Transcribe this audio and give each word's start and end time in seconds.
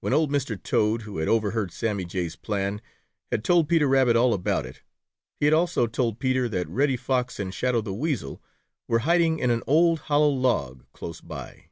When 0.00 0.14
old 0.14 0.30
Mr. 0.32 0.56
Toad, 0.62 1.02
who 1.02 1.18
had 1.18 1.28
overheard 1.28 1.70
Sammy 1.70 2.06
Jay's 2.06 2.34
plan, 2.34 2.80
had 3.30 3.44
told 3.44 3.68
Peter 3.68 3.86
Rabbit 3.86 4.16
all 4.16 4.32
about 4.32 4.64
it, 4.64 4.80
he 5.38 5.44
had 5.44 5.52
also 5.52 5.86
told 5.86 6.18
Peter 6.18 6.48
that 6.48 6.66
Reddy 6.66 6.96
Fox 6.96 7.38
and 7.38 7.52
Shadow 7.52 7.82
the 7.82 7.92
Weasel 7.92 8.42
were 8.88 9.00
hiding 9.00 9.38
in 9.38 9.50
an 9.50 9.62
old 9.66 9.98
hollow 10.08 10.30
log 10.30 10.86
close 10.94 11.20
by. 11.20 11.66